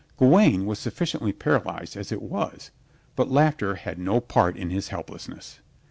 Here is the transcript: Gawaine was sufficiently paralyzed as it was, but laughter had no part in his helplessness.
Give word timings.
Gawaine 0.17 0.65
was 0.65 0.79
sufficiently 0.79 1.31
paralyzed 1.31 1.95
as 1.95 2.11
it 2.11 2.23
was, 2.23 2.71
but 3.15 3.29
laughter 3.29 3.75
had 3.75 3.99
no 3.99 4.19
part 4.19 4.57
in 4.57 4.71
his 4.71 4.87
helplessness. 4.87 5.59